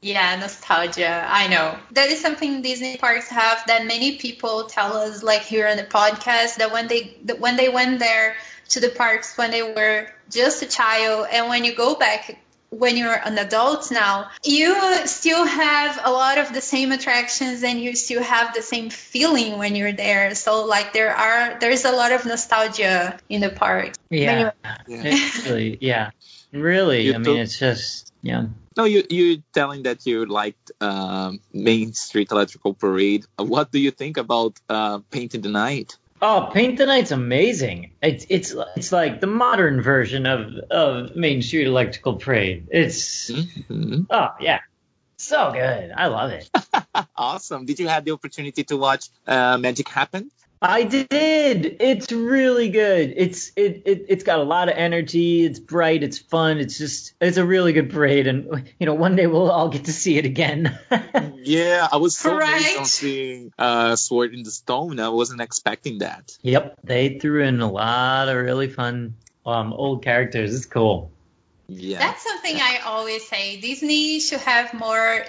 [0.00, 1.26] Yeah, nostalgia.
[1.28, 1.76] I know.
[1.92, 5.84] That is something Disney parks have that many people tell us, like here on the
[5.84, 8.36] podcast, that when they that when they went there
[8.70, 12.38] to the parks when they were just a child, and when you go back
[12.70, 14.74] when you're an adult now, you
[15.06, 19.58] still have a lot of the same attractions and you still have the same feeling
[19.58, 20.34] when you're there.
[20.34, 23.94] So like there are there's a lot of nostalgia in the park.
[24.10, 24.52] Yeah,
[24.86, 25.02] Yeah.
[25.04, 26.10] It's really, yeah,
[26.52, 27.02] really.
[27.02, 28.46] You I mean, it's just yeah.
[28.78, 33.26] No, you you telling that you liked um, Main Street Electrical Parade.
[33.36, 35.98] Uh, What do you think about uh, Painting the Night?
[36.22, 37.90] Oh, Paint the Night's amazing.
[38.00, 42.68] It's it's it's like the modern version of of Main Street Electrical Parade.
[42.70, 43.28] It's
[43.66, 44.60] hmm oh yeah,
[45.16, 45.90] so good.
[45.90, 46.48] I love it.
[47.16, 47.66] Awesome.
[47.66, 50.30] Did you have the opportunity to watch uh, Magic Happen?
[50.60, 51.76] I did.
[51.80, 53.14] It's really good.
[53.16, 55.44] It's it, it it's got a lot of energy.
[55.44, 56.02] It's bright.
[56.02, 56.58] It's fun.
[56.58, 59.84] It's just it's a really good parade, and you know one day we'll all get
[59.84, 60.78] to see it again.
[61.40, 62.78] Yeah, I was so amazed Right.
[62.80, 65.00] on seeing uh, Sword in the Stone.
[65.00, 66.36] I wasn't expecting that.
[66.42, 69.14] yep, they threw in a lot of really fun
[69.46, 70.54] um old characters.
[70.54, 71.10] It's cool.
[71.68, 72.00] Yeah.
[72.00, 73.60] That's something I always say.
[73.60, 75.24] Disney should have more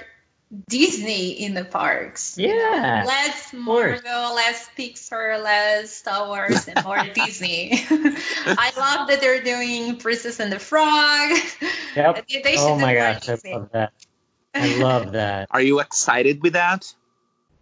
[0.67, 2.37] Disney in the parks.
[2.37, 3.03] Yeah.
[3.05, 4.01] Less course.
[4.03, 7.69] Marvel, less Pixar, less Star Wars, and more Disney.
[7.91, 11.37] I love that they're doing Princess and the Frog.
[11.95, 12.27] Yep.
[12.27, 13.93] They- they Oh my more gosh, I love that.
[14.55, 15.47] I love that.
[15.51, 16.91] Are you excited with that?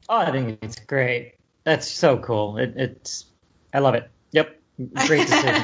[0.07, 1.33] Oh, I think it's great.
[1.65, 2.57] That's so cool.
[2.57, 3.25] It, it's
[3.73, 4.09] I love it.
[4.31, 4.57] Yep.
[5.07, 5.63] Great decision.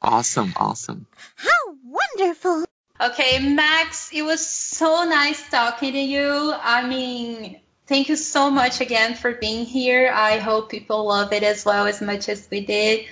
[0.00, 1.06] Awesome, awesome.
[1.34, 1.50] How
[1.84, 2.64] wonderful!
[3.00, 6.54] Okay, Max, it was so nice talking to you.
[6.54, 10.12] I mean, thank you so much again for being here.
[10.14, 13.06] I hope people love it as well as much as we did.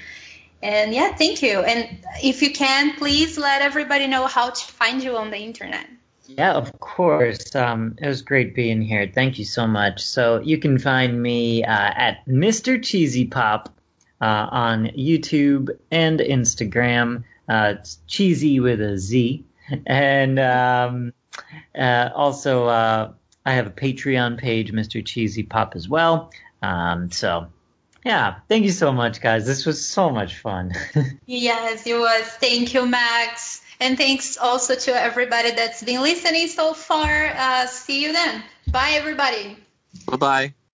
[0.62, 1.60] And yeah, thank you.
[1.60, 5.86] And if you can, please let everybody know how to find you on the internet.
[6.26, 7.54] Yeah, of course.
[7.56, 9.10] Um, it was great being here.
[9.12, 10.02] Thank you so much.
[10.02, 12.78] So you can find me uh, at Mr.
[12.78, 13.74] Cheezy Pop
[14.20, 17.24] uh, on YouTube and Instagram.
[17.48, 19.44] Uh, it's cheesy with a Z.
[19.86, 21.12] And um,
[21.76, 23.12] uh, also, uh,
[23.44, 25.02] I have a Patreon page, Mr.
[25.02, 26.30] Cheezy Pop, as well.
[26.62, 27.46] Um, so,
[28.04, 29.46] yeah, thank you so much, guys.
[29.46, 30.72] This was so much fun.
[31.26, 32.26] Yes, it was.
[32.26, 33.62] Thank you, Max.
[33.78, 37.26] And thanks also to everybody that's been listening so far.
[37.28, 38.42] Uh, see you then.
[38.70, 39.56] Bye, everybody.
[40.06, 40.54] Bye bye.